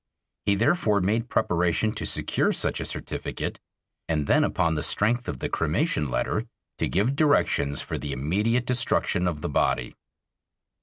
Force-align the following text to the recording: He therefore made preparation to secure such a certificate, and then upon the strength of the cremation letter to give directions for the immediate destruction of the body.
He 0.47 0.55
therefore 0.55 0.99
made 0.99 1.29
preparation 1.29 1.91
to 1.93 2.07
secure 2.07 2.51
such 2.53 2.79
a 2.79 2.85
certificate, 2.85 3.59
and 4.09 4.25
then 4.25 4.43
upon 4.43 4.73
the 4.73 4.81
strength 4.81 5.27
of 5.27 5.37
the 5.37 5.47
cremation 5.47 6.09
letter 6.09 6.47
to 6.79 6.87
give 6.87 7.15
directions 7.15 7.83
for 7.83 7.99
the 7.99 8.11
immediate 8.11 8.65
destruction 8.65 9.27
of 9.27 9.41
the 9.41 9.49
body. 9.49 9.93